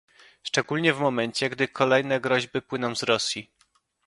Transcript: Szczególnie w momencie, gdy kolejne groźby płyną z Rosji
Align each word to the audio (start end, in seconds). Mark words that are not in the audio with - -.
Szczególnie 0.43 0.93
w 0.93 0.99
momencie, 0.99 1.49
gdy 1.49 1.67
kolejne 1.67 2.19
groźby 2.21 2.61
płyną 2.61 2.95
z 2.95 3.03
Rosji 3.03 3.51